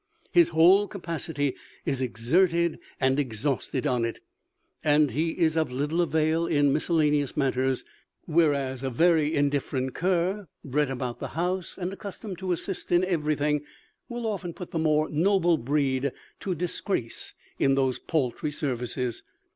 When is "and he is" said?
4.83-5.55